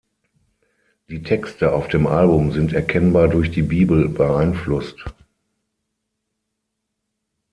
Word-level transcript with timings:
Die 1.09 1.21
Texte 1.21 1.73
auf 1.73 1.87
dem 1.87 2.07
Album 2.07 2.51
sind 2.51 2.73
erkennbar 2.73 3.27
durch 3.27 3.51
die 3.51 3.61
Bibel 3.61 4.09
beeinflusst. 4.09 4.95